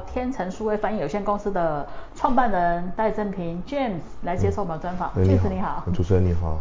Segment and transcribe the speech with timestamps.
[0.00, 5.10] 天成数位翻译有限公司的创办人戴正平 James 来接受我们的专访。
[5.14, 6.58] 嗯、James 你好，主持人你好。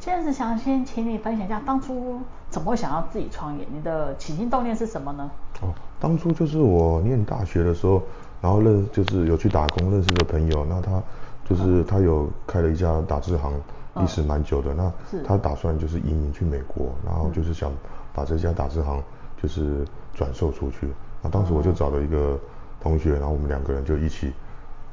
[0.00, 2.20] James 想先请你分享一下，当初
[2.50, 3.66] 怎么会想要自己创业？
[3.72, 5.30] 你的起心动念是什么呢？
[5.62, 8.02] 哦，当初就是我念大学的时候，
[8.42, 11.02] 然后认就是有去打工认识的朋友，那他
[11.48, 13.52] 就是他有开了一家打字行，
[13.94, 14.74] 历史蛮久的。
[14.74, 14.92] 那
[15.26, 17.72] 他打算就是移民去美国，然后就是想
[18.12, 19.02] 把这家打字行
[19.42, 20.92] 就是转售出去。
[21.22, 22.38] 那当时我就找了一个。
[22.84, 24.30] 同学，然后我们两个人就一起，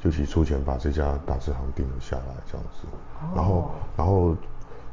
[0.00, 2.88] 就一起出钱把这家打字行定了下来，这样子。
[3.36, 4.34] 然后，然后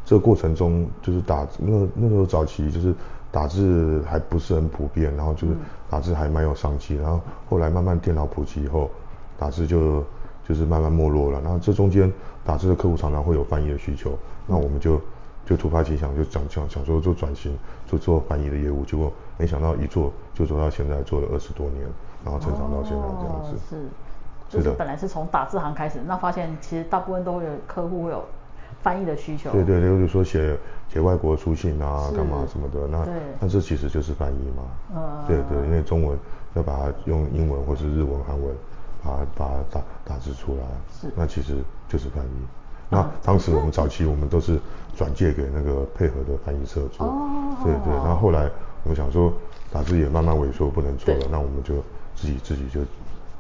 [0.03, 2.93] 这个过程中就是打那那时候早期就是
[3.31, 5.53] 打字还不是很普遍，然后就是
[5.89, 6.95] 打字还蛮有商机。
[6.97, 8.91] 然后后来慢慢电脑普及以后，
[9.37, 10.03] 打字就
[10.45, 11.39] 就是慢慢没落了。
[11.41, 12.11] 然后这中间
[12.43, 14.99] 打字的客户常常会有翻译的需求，那我们就
[15.49, 18.85] 就突发奇想，就想想想说做转型，做做翻译的业务。
[18.85, 21.87] 结果没想到一做就做到现在，做了二十多年。
[22.23, 23.77] 然后成长到现在这样子，哦、是，
[24.49, 28.23] 就是本来是从打字行开始，那发现其实大部分都会有客户会有
[28.83, 29.49] 翻译的需求。
[29.51, 30.55] 对对，就是说写
[30.87, 33.07] 写外国书信啊，干嘛什么的，那
[33.39, 34.63] 那这其实就是翻译嘛。
[34.93, 35.23] 嗯。
[35.25, 36.19] 对对，因为中文
[36.53, 38.53] 要把它用英文或是日文、韩文
[39.01, 42.29] 把它把它打打字出来，是，那其实就是翻译。
[42.89, 44.59] 那当时我们早期我们都是
[44.95, 47.07] 转借给那个配合的翻译社做。
[47.07, 47.55] 哦。
[47.63, 48.49] 对对，然后后来
[48.83, 49.31] 我们想说
[49.71, 51.75] 打字也慢慢萎缩，不能做了，那我们就。
[52.21, 52.81] 自己自己就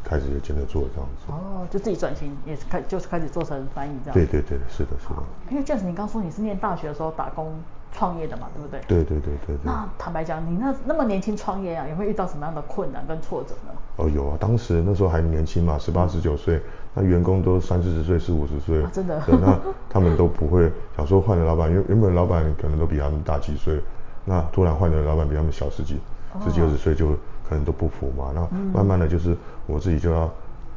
[0.05, 4.13] 开始就兼着做这样子哦，就自己转型也是开就是开始做成翻译这样。
[4.13, 5.15] 对对对，是的，是的。
[5.49, 7.51] 因为 James 你刚说你是念大学的时候打工
[7.91, 8.79] 创业的嘛，对不对？
[8.87, 9.65] 对对对对对。
[9.65, 13.73] 那坦白讲，你那那么年轻创业啊，有没有遇到什么样的困难跟挫折呢？
[13.97, 16.61] 哦，有啊，当时那时候还年轻嘛，十八十九岁，
[16.93, 19.21] 那员工都三四十岁、四五十岁，真的。
[19.25, 19.59] 对，那
[19.89, 23.79] 他们都不会想说换了老板，原原本老板可能都比他们大几岁，
[24.25, 25.97] 那突然换了老板比他们小十几、
[26.43, 27.15] 十几二十岁就。
[27.49, 30.29] 可能都不服嘛，那慢慢的就是我自己就要，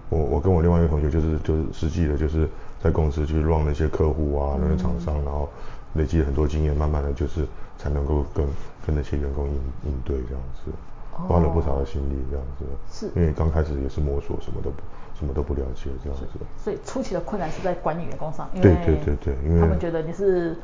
[0.09, 2.49] 我我跟我另外一个同学就是就是实际的就是
[2.83, 5.47] 在公司去 run 那些客户啊，那些厂商，然后
[5.93, 8.47] 累积很多经验，慢慢的就是才能够跟
[8.87, 9.55] 跟那些员工应
[9.85, 10.73] 应对这样子，
[11.11, 14.77] 花了不少的心力这样子，是，因为刚开始也是摸索，什么都不
[15.23, 16.27] 什么都不了解这样子，
[16.59, 20.57] 所以初期的困难是在管理员工上，因为对对对对，因为他们觉得你是。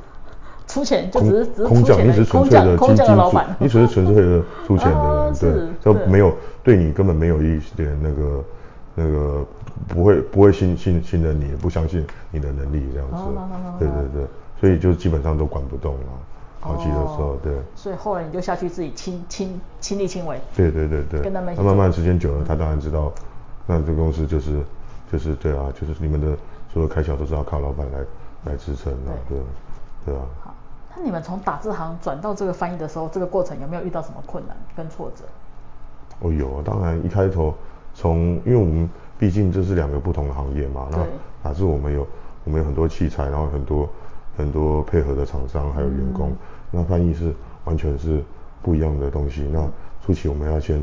[0.66, 5.34] 出钱就只是只是空降，你只是纯粹的空降的老板，你只是纯粹的出钱的人，
[5.82, 6.30] 对，就没有
[6.62, 8.44] 对你根本没有一点那个
[8.94, 9.46] 那个
[9.88, 13.16] 不会不会信信信任你，不相信你的能力这样子，
[13.78, 14.26] 对对对，
[14.60, 16.00] 所以就基本上都管不动了，
[16.60, 17.54] 后期的时候，对。
[17.74, 21.54] 所以后来你就下去自己亲亲亲力亲为，对对对对，跟他们。
[21.56, 23.10] 那慢慢时间久了，他当然知道，
[23.70, 24.62] 那这个公司就是
[25.12, 26.36] 就是对啊，就是你们的
[26.72, 27.98] 所有开销都是要靠老板来
[28.46, 29.38] 来支撑的，对
[30.06, 30.22] 对啊。
[30.42, 30.54] 好
[30.96, 35.24] 那你们从打字行转到这个翻译的时候，这个过程有没有遇到什么困难跟挫折？
[36.20, 37.54] 哦，有啊，当然一开头
[37.94, 40.98] 从，因为我们毕竟这是两个不同的行业嘛，那
[41.42, 42.06] 打字我们有
[42.44, 43.88] 我们有很多器材，然后很多
[44.36, 46.36] 很多配合的厂商还有员工，嗯、
[46.70, 48.24] 那翻译是完全是
[48.62, 49.42] 不一样的东西。
[49.52, 49.68] 那
[50.04, 50.82] 初期我们要先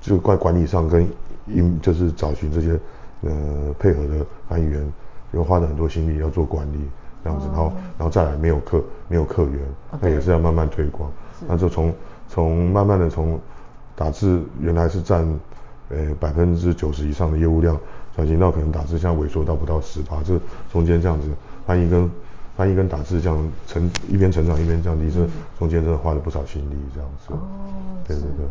[0.00, 1.06] 就怪管理上跟
[1.46, 2.78] 应就是找寻这些
[3.22, 4.92] 呃配合的翻译员，
[5.32, 6.78] 又花了很多心力要做管理。
[7.24, 9.60] 这样子，然后，然后再来没有客，没有客源，
[10.00, 11.10] 那也是要慢慢推广。
[11.48, 11.92] 那就从
[12.28, 13.38] 从慢慢的从
[13.96, 15.26] 打字原来是占
[15.88, 17.76] 呃百分之九十以上的业务量，
[18.14, 20.40] 转型到可能打字现在萎缩到不到十趴，这
[20.72, 21.28] 中间这样子
[21.66, 22.08] 翻译跟
[22.56, 25.18] 翻译跟打字这样成一边成长一边降低，这
[25.58, 27.32] 中间真的花了不少心力这样子。
[27.32, 27.38] 哦，
[28.06, 28.46] 对对对。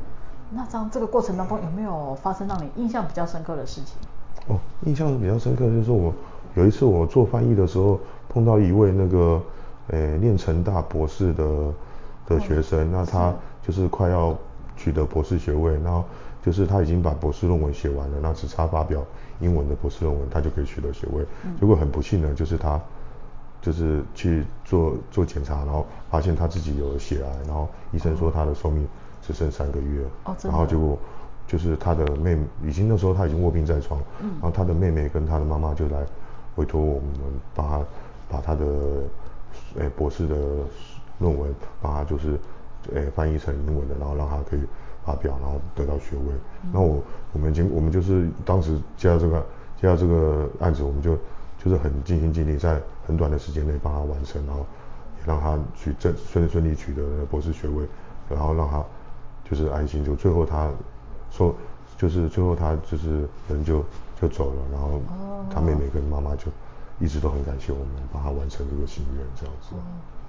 [0.52, 3.96] 那这样这个过程当中有没有发生让你印象比较深刻的事情？
[4.48, 6.14] 哦，印象比较深刻就是我
[6.56, 8.00] 有一次我做翻译的时候。
[8.30, 9.42] 碰到一位那个，
[9.88, 11.74] 诶，念成大博士的
[12.28, 13.34] 的学生，那他
[13.66, 14.38] 就是快要
[14.76, 16.04] 取得博士学位，然后
[16.44, 19.02] 就是他已经把博士论文写完了，那只差发表
[19.40, 21.26] 英文的博士论文，他就可以取得学位。
[21.60, 22.80] 结果很不幸的就是他
[23.62, 28.86] 就是去做做检查，然后发现他自己有血癌，然后医生说他的寿命
[29.28, 30.02] 只剩三个月，
[30.42, 30.98] 然后结果
[31.46, 36.06] 就是他的妹妹已经那时候他已经卧病在床，然后他的妹妹跟他的妈妈就来
[36.56, 37.12] 委托我们
[37.54, 37.82] 帮他。
[38.30, 38.66] 把他的
[39.76, 40.36] 诶、欸、博士的
[41.18, 41.50] 论文，
[41.82, 42.38] 把他就是
[42.92, 44.60] 诶、欸、翻译成英文的，然后让他可以
[45.06, 46.34] 发表，然后得到学位。
[46.74, 49.46] 那、嗯、我我们经我们就是当时接到这个
[49.80, 51.16] 接到这个案子，我们就
[51.58, 54.66] 就是很尽心尽力，在很短的时间内帮他完成，然后
[55.22, 57.02] 也让他取正顺顺利取得
[57.32, 57.88] 博士学位，
[58.30, 58.84] 然后让他
[59.50, 60.70] 就是安心，就最后他
[61.32, 61.56] 说
[61.98, 63.82] 就是最后他就是人就
[64.20, 65.00] 就走了，然后
[65.50, 66.48] 他妹妹跟妈妈就
[67.00, 69.76] 一直都很感谢我们帮他完成这个心愿这样子。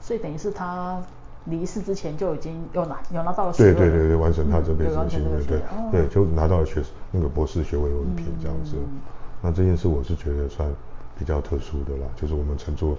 [0.01, 1.03] 所以等于是他
[1.47, 3.75] 离世之前就已经有拿有拿到了学位。
[3.75, 6.81] 对对对对，完成他这辈子的心愿，对、哦、对，就拿到了学
[7.11, 8.77] 那个博士学位文凭这样子。
[8.77, 9.01] 嗯、
[9.43, 10.71] 那这件事我是觉得算
[11.19, 12.97] 比较特殊的啦，就是我们乘坐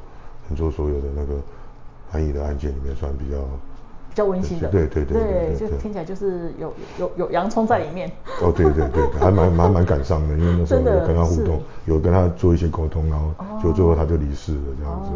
[0.47, 1.35] 乘坐所有的那个
[2.11, 3.37] 翻译的案件里面算比较。
[4.19, 8.11] 比较温馨的，对对对对，就听起来就是有有有洋葱在里面。
[8.41, 13.33] 哦，对对对，还蛮蛮蛮感伤的，因为那时候有跟他互动，有跟他做一些沟通，然后
[13.63, 15.09] 就最后他就离世了这样子。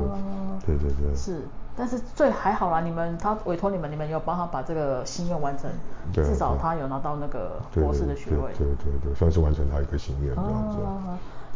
[0.65, 1.13] 对对对。
[1.17, 1.41] 是，
[1.75, 5.69] 但是最还好啦，你们他委托你们，你们有帮他把这个心愿完成，
[6.13, 8.53] 至少他有拿到那个博士的学位。
[8.57, 10.77] 对对对，算是完成他一个心愿这样子。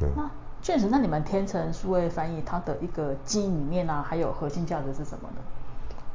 [0.01, 0.09] 对。
[0.17, 0.29] 那
[0.61, 5.39] James，那你们天成数位翻译它的一个经营理念啊，还有核心价值是什么呢？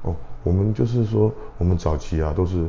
[0.02, 2.66] 哦，我们就是说，我们早期啊都是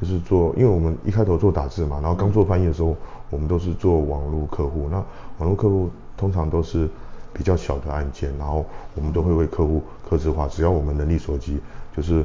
[0.00, 2.96] 就是做，因为我们一开头做打字嘛，然后刚做翻译的时候，嗯、
[3.30, 4.88] 我们都是做网络客户。
[4.90, 4.96] 那
[5.38, 6.88] 网络客户通常都是
[7.32, 11.58] 比较小的案件，然后我们都会为客户客制化，只要我们能力所及，
[11.96, 12.24] 就是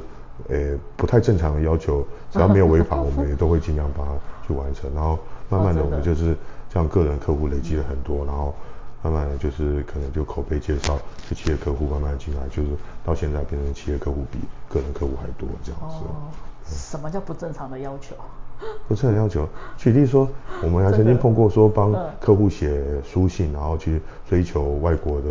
[0.49, 4.11] 诶不太正常的要求，只要没有违法， 我们也都会尽量把它
[4.45, 4.93] 去完成。
[4.93, 5.17] 然后
[5.49, 6.35] 慢慢的，我们就是
[6.69, 8.53] 这样个人客户累积了很多，然后。
[9.03, 10.97] 慢慢的就是可能就口碑介绍，
[11.29, 12.69] 就企业客户慢慢进来，就是
[13.03, 14.39] 到现在变成企业客户比
[14.69, 15.97] 个人客户还多这样子。
[16.05, 16.29] 哦，
[16.65, 18.15] 什么叫不正常的要求？
[18.87, 20.29] 不正常要求，举例说，
[20.61, 23.99] 我们还曾经碰过说帮客户写书信，然后去
[24.29, 25.29] 追求外国的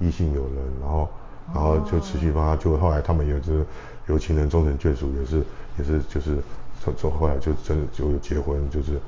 [0.00, 1.08] 异性友人，然后
[1.54, 3.64] 然后就持续帮他，就后来他们也是
[4.08, 5.44] 有情人终成眷属，也是
[5.78, 6.38] 也是就是
[6.82, 8.98] 从从后来就真的就有结婚，就是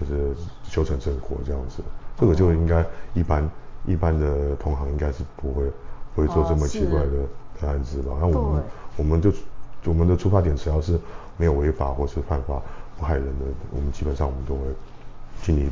[0.00, 0.32] 就是
[0.62, 1.82] 修成正果这样子。
[2.18, 2.84] 这个就应该
[3.14, 3.48] 一般
[3.84, 5.64] 一般的同行应该是不会
[6.14, 7.12] 不会做这么奇怪的
[7.60, 8.16] 的案子吧？
[8.20, 8.62] 那我们
[8.96, 9.32] 我们就
[9.84, 10.98] 我们的出发点只要是
[11.36, 12.60] 没有违法或是犯法
[12.98, 14.62] 不害人的，我们基本上我们都会
[15.42, 15.70] 尽力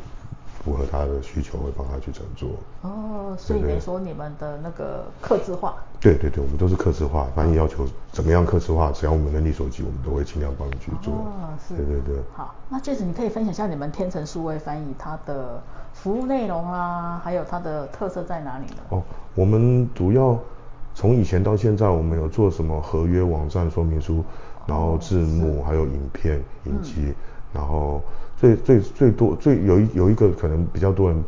[0.63, 2.49] 符合他的需求，会帮他去整做。
[2.81, 5.75] 哦，所以等于说你们的那个客制化？
[6.05, 11.13] 对对对，我们都是客制化，翻译要求怎么样客制化，只要我们能力所及，我们都会尽量帮你去做。
[11.13, 11.75] 哦，是。
[11.75, 12.15] 对对对。
[12.35, 15.61] 好，那 James 你可以分享一下你们天成数位翻译它的。
[15.93, 18.81] 服务内容啊，还有它的特色在哪里呢？
[18.89, 19.01] 哦，
[19.33, 20.37] 我们主要
[20.93, 24.21] 从以前到现在，我们有做什么合约网站说明书，
[24.67, 27.15] 然后字幕，还有影片、影集，嗯、
[27.53, 28.01] 然后
[28.35, 31.23] 最最最多最有一有一个可能比较多人，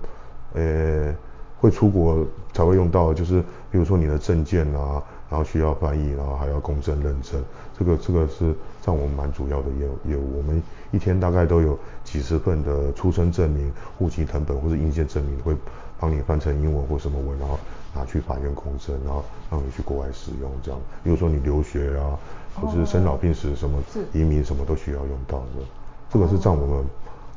[0.56, 1.16] 呃，
[1.59, 7.44] 会出国才会用到，就是比如说你的证件啊，然后需要翻译，然后还要公证认证，
[7.77, 10.62] 这个这个是占我们蛮主要的业务业务，我们
[10.92, 11.77] 一天大概都有。
[12.07, 15.54] 几十份的出生证明、户籍謄本或者印鉴证明，会
[16.00, 17.59] 帮你翻成英文或什么文，然后
[17.94, 19.21] 拿去法院公证，然后
[19.51, 20.80] 让你去国外使用这样。
[21.04, 22.18] 比如说你留学啊，
[22.56, 23.77] 或是生老病死什么，
[24.13, 25.65] 移民什么都需要用到的。
[26.09, 26.86] 这个是占我们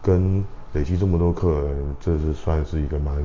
[0.01, 3.17] 跟累积这么多客人，这是算是一个蛮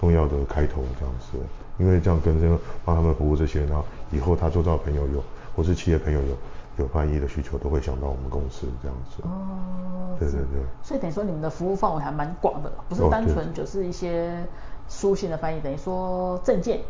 [0.00, 1.38] 重要的开头这样子。
[1.78, 5.22] 因为这样跟这个帮他们服务这些，然后以后他周遭朋友有，
[5.54, 6.36] 或是企业朋友有。
[6.78, 9.22] 有翻译的需求都会想到我们公司这样子。
[9.22, 10.60] 哦，对对对。
[10.82, 14.44] 所以等于说你们的服务范围还蛮广的，不是单纯就是一些
[14.86, 16.80] 书信的翻译，等于说证件。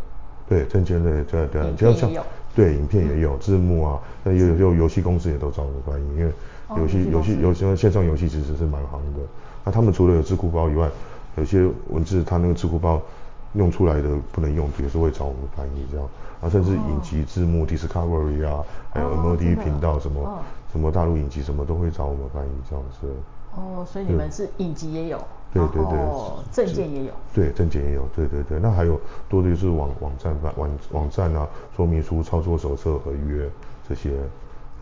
[0.48, 1.62] 对，证件类对对。
[1.62, 2.26] 影片也有。
[2.52, 6.32] 对，影片也有字幕啊，那有有游戏公司也都找我们翻译，因为
[6.76, 9.20] 游戏游戏有些线上游戏其实是蛮行的。
[9.62, 10.90] 那他们除了有字库包以外，
[11.36, 13.00] 有些文字它那个字库包
[13.54, 16.08] 用出来的不能用，也是会找我们翻译这样。
[16.40, 18.62] 啊，甚至影集字幕、哦、Discovery 啊，
[18.92, 20.38] 还有 MOD 频道什么、哦、
[20.70, 23.06] 什么大陆影集什么都会找我们翻译这样子。
[23.54, 25.18] 哦，所以你们是影集也有，
[25.54, 25.96] 对对对，
[26.52, 28.58] 证件也有，对证件也有，对对对。
[28.60, 29.00] 那还有
[29.30, 33.48] 多的就是网网站网网站啊，说明书、操作手册、合约
[33.88, 34.10] 这些。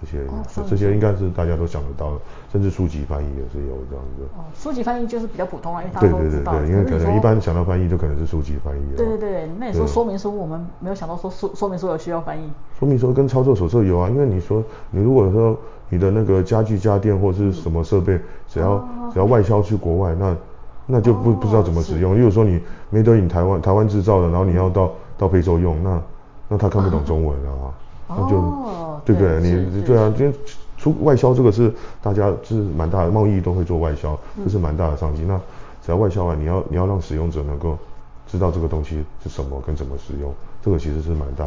[0.05, 2.21] 这些、哦、这些应该是大家都想得到的，
[2.53, 4.23] 甚至书籍翻译也是有这样子。
[4.37, 6.53] 哦，书籍翻译就是比较普通啊，因为大家都知道。
[6.53, 8.97] 对对对对，因为可能一般想到翻译就可能是书籍翻译。
[8.97, 12.43] 对对对，那你说说明书，我们没有想到说说说明书有需要翻译。
[12.79, 15.57] 说明书跟操作手册有啊，因为你说你如果说
[15.89, 18.19] 你的那个家具家电或是什么设备，
[18.49, 20.37] 只要、哦、只要外销去国外，那
[20.87, 22.15] 那就不、哦、不知道怎么使用。
[22.15, 22.61] 例如说你
[22.93, 26.03] Made in 台湾台湾制造的，然后你要到到非洲用，那
[26.49, 27.73] 那他看不懂中文啊，
[28.09, 28.85] 哦、那就。
[29.05, 29.39] 对不对？
[29.39, 30.35] 你对啊，因为
[30.79, 31.71] 出外销这个是
[32.01, 35.23] 大家是蛮大的贸易都会做外销，这是蛮大的商机。
[35.25, 35.39] 那
[35.83, 37.77] 只要外销完，你要你要让使用者能够
[38.27, 40.33] 知道这个东西是什么跟怎么使用，
[40.63, 41.47] 这个其实是蛮大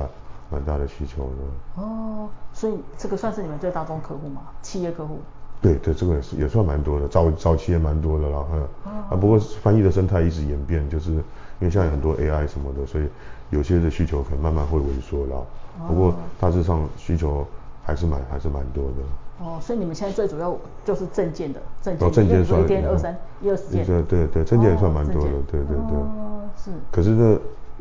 [0.52, 1.82] 蛮大的需求的。
[1.82, 4.42] 哦，所以这个算是你们最大宗客户吗？
[4.62, 5.18] 企业客户？
[5.60, 8.46] 对对，这个也是也算蛮多的，早早期也蛮多的啦。
[8.54, 8.62] 嗯。
[9.10, 11.22] 啊，不过翻译的生态一直演变，就是因
[11.62, 13.06] 为现在很多 AI 什么的，所以
[13.50, 15.42] 有些的需求可能慢慢会萎缩啦。
[15.88, 17.46] 不过大致上需求
[17.84, 19.46] 还是蛮还是蛮多的。
[19.46, 23.86] 哦，所以你们现在最主要就是证件的，证件，证件算一天二三一二十件。
[23.86, 25.98] 对对对，证件也算蛮多的，对对对。
[25.98, 26.72] 哦，是。
[26.92, 27.38] 可是那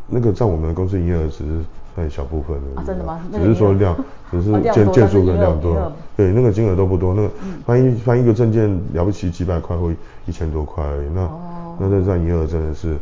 [0.07, 2.81] 那个在我们公司营业额只是算一小部分的。
[2.81, 3.21] 啊，真的吗？
[3.33, 3.97] 只是说量，
[4.31, 5.91] 只是件件数跟量多。
[6.15, 7.31] 对，那个金额都不多，那个
[7.65, 9.91] 翻一翻一个证件了不起几百块或
[10.27, 11.31] 一千多块而已，那
[11.79, 12.99] 那这占营业额真的是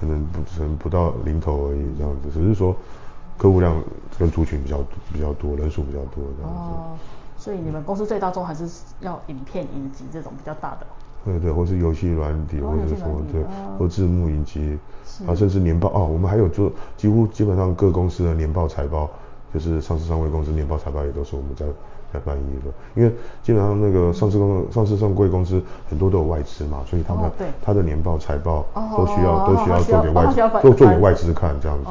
[0.00, 2.74] 可能不可能不到零头而已这样子，只是说
[3.38, 3.80] 客户量
[4.18, 4.78] 跟族群比较
[5.12, 7.02] 比较多，人数比较多这样子。
[7.42, 8.68] 所以你们公司最大宗还是
[9.00, 10.86] 要影片、影集这种比较大的。
[11.24, 13.42] 对对，或是游戏软体，或者说对，
[13.78, 14.78] 或字幕、影集，
[15.26, 19.08] 啊，甚至年报哦，我们还有做几乎基本上各公司的年报、财报，
[19.52, 21.66] 就是上市上位公司年报、财报也都是我们在
[22.12, 22.72] 在翻译的。
[22.94, 23.12] 因为
[23.42, 27.30] 基本上那个上市公上市上柜公司很多都有外资嘛，所以他们
[27.62, 28.64] 他的年报、财报
[28.96, 31.90] 都需要都需要做给外资做做给外资看这样子。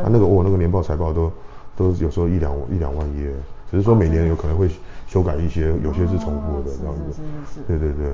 [0.00, 1.30] 啊，那个我那个年报、财报都
[1.76, 3.32] 都有时候一两一两万页。
[3.70, 4.68] 只是说每年有可能会
[5.08, 7.12] 修改一些，有些是重复的这样子。
[7.12, 7.60] 是是是。
[7.66, 8.12] 对对对。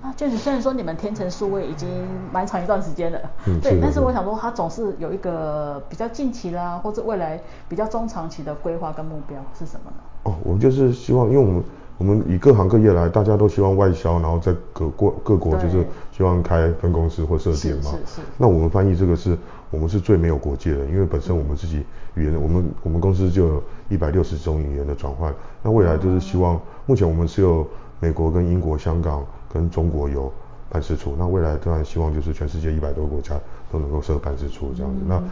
[0.00, 1.88] 好，那就是虽然说你们天成数位已经
[2.32, 9.96] 蛮长一段时间了，嗯，对，但是我想说它总是有一个比较近期啦，或者未来比较中长期的规划跟目标是什么呢？
[10.24, 11.64] 哦，我们就是希望，因为我们
[11.98, 17.90] 我们以各行各业来，大家都希望外销，然后在各国各国就是希望开分公司或设店嘛。
[17.90, 18.20] 是是是。
[18.36, 19.36] 那我们翻译这个是。
[19.70, 25.30] 我们是最没有国界的，因为本身我们自己语言，我们我们公司就有一百六十种语言的转换。
[25.62, 27.66] 那未来就是希望，目前我们是有
[28.00, 30.32] 美国跟英国、香港跟中国有
[30.70, 31.14] 办事处。
[31.18, 33.34] 那未来当然希望就是全世界一百多个国家
[33.72, 35.00] 都能够设办事处这样子。
[35.06, 35.22] 那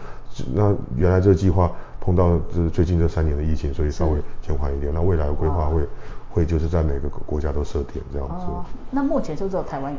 [0.54, 1.70] 那原来这个计划
[2.00, 4.92] 碰到这最近这三年的疫情，所以稍微减缓一点。
[4.92, 5.82] 那未来的规划会
[6.30, 8.46] 会就是在每个国家都设点这样子。
[8.90, 9.99] 那目前就只有台湾有。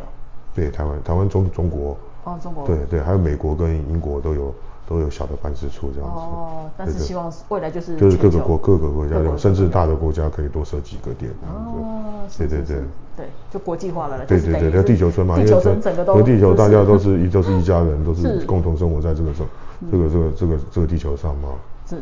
[0.53, 1.97] 对，台湾台湾中中国。
[2.23, 4.53] 哦，中国对对，还有美国跟英国都有
[4.87, 6.15] 都有小的办事处这样子。
[6.17, 11.31] 哦，但是希望未来就是就是各个国各个国家有，甚至大的国家可以多设几个店。
[11.43, 12.77] 哦，对对对。
[13.17, 14.25] 对，就国际化了。
[14.25, 15.53] 对对对，叫地球村嘛，因为
[16.05, 19.45] 和地球大家都是一都是一家人， 都是共同生活在这个上
[19.91, 21.49] 这个这个这个这个地球上嘛。
[21.87, 22.01] 是。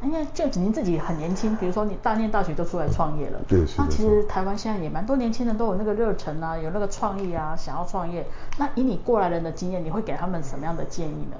[0.00, 8.24] 因为就您自己很年轻，比如说你大念大学都出来创业了，对，那其实台湾现在也蛮多年轻人都有那个热忱啊，有那个创意啊，想要创业。
[8.58, 11.36] 那以你过来人的经验，你会给他们什么样的建议呢？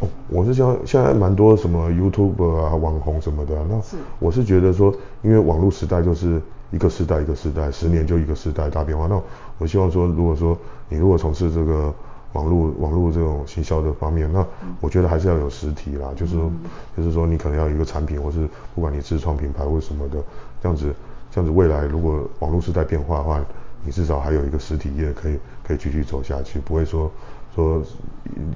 [0.00, 3.80] 哦，我是想现在蛮多什么 YouTuber 啊、网红什么的，那
[4.18, 9.06] 我是觉得说，因为网络时代就是一个时代一个时代，十年就一个时代大变化。
[9.06, 9.20] 那
[9.58, 10.56] 我希望说，如果说
[10.88, 11.92] 你如果从事这个。
[12.32, 14.42] 网络网络这种行销的方面，那
[14.80, 16.50] 我觉得还是要有实体啦，嗯、就是说
[16.96, 20.16] 就是说你可能要有一个产品，或是不管你自创品牌或什么的，
[20.62, 20.94] 这样子
[21.30, 23.38] 这样子未来如果网络时代变化的话，
[23.84, 27.10] 你至少还有一个实体业可以可以继续走下去，不会说
[27.54, 27.82] 说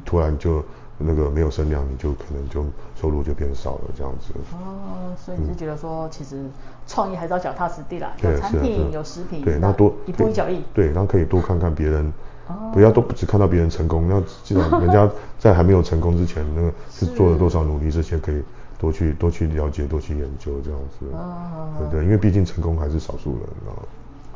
[0.07, 0.65] 突然就
[0.99, 2.65] 那个没有声量，你就可能就
[3.01, 4.33] 收入就变少了这样子。
[4.53, 6.43] 哦，所以你是觉得说，其实
[6.87, 12.13] 创业还是要脚踏实地啦，有产品有食品，对，那多一步一脚印，对，然后可以多看看别人。
[12.73, 18.41] 不要都只看到别人成功，那基本上人家在还没有成功之前，那个是做了多少努力，这些可以
[18.79, 21.07] 多去 多去了解，多去研究这样子。
[21.77, 23.75] 对对，因为毕竟成功还是少数人啊。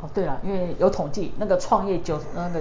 [0.03, 2.61] 哦，对了，因为有统计，那个创业九那个，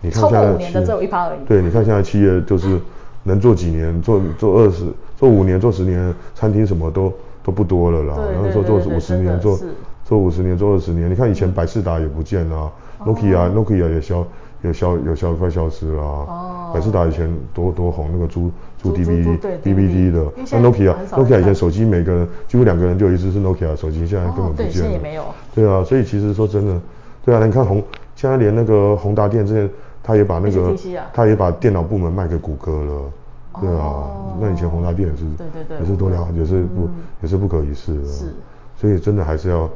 [0.00, 1.38] 你看现在五年的只有一趴而已。
[1.46, 2.80] 对，你看现在企业就是
[3.24, 4.84] 能做几年，做做二十，
[5.16, 8.16] 做五年，做十年，餐厅什么都都不多了啦。
[8.32, 9.58] 然后做做五十年，做
[10.04, 12.70] 做五十年，做二十年，你看以前百事达也不见了。
[13.04, 14.26] Nokia Nokia 也消
[14.62, 16.70] 也消也消快消失了啊！
[16.74, 24.98] 百事达以前多多红，那个租租 DVD DVD 的，那 Nokia Nokia 以前手机每个人几乎两个人就有一只是 Nokia 手机，现在根本不见了。
[25.02, 25.24] 没有。
[25.54, 26.78] 对啊，所以其实说真的，
[27.24, 27.82] 对啊，你看红
[28.14, 29.70] 现在连那个宏达电之前
[30.10, 30.76] 他也把那个
[31.12, 35.78] 他也把电脑部门卖给谷歌了，对啊，那以前宏达电也是对对对。
[35.78, 36.88] 也是多了也是不
[37.22, 38.34] 也是不可一世的，是，
[38.76, 39.70] 所以真的还是要。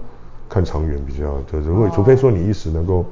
[0.46, 3.04] 看长远比较，就是，如果除非说你一时能够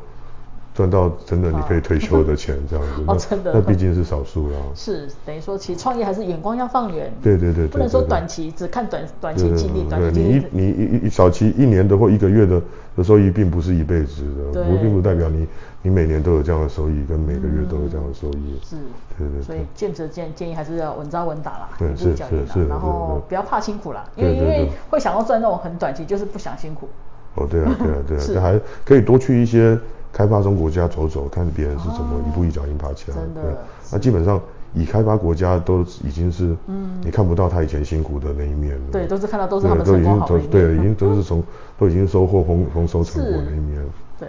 [0.74, 4.56] 赚到真的你可以退休的钱这样子， 哦，真的，那毕竟是少数啦。
[4.74, 7.12] 是，等于说其实创业还是眼光要放远。
[7.22, 7.66] 对对对。
[7.66, 10.46] 不能说短期只看短短期经历，短期经历。
[10.50, 12.62] 你你一一早期一年的或一个月的
[12.96, 15.46] 的收益，并不是一辈子的，不并不代表你
[15.82, 18.58] 你每年都有这样的收益，跟每个月都有这样的收益。
[18.64, 18.76] 是。
[19.18, 19.42] 对对。
[19.42, 26.88] 所以建设建建议还是要稳扎稳打啦，一步一脚印，然后不要怕辛苦啦，因为因为会想要赚那种很短期，就是不想辛苦。
[27.34, 29.78] 哦，对啊，对啊，对啊， 这还可以多去一些
[30.12, 33.56] 开发中国家走走，看别人是怎么一步一脚印爬起来的。
[33.90, 34.40] 那基本上，
[34.74, 38.82] 已开发国家都已经是，嗯，你看不到他以前辛苦的那一面了。
[38.92, 40.50] 对，都是看到都是他们成功好的一面。
[40.50, 41.42] 对，已经都是从
[41.78, 43.88] 都已经收获丰丰收成果的那一面了。
[44.18, 44.28] 对，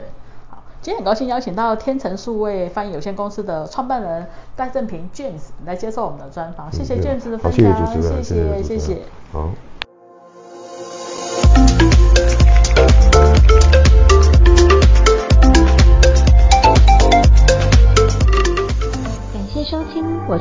[0.50, 4.26] 好，今天很高兴邀请到天成数位翻译有限公司的创办人
[4.56, 6.72] 戴正平 James 来接受我们的专访。
[6.72, 8.98] 谢谢 James 的分享，谢谢谢谢。
[9.32, 9.50] 好。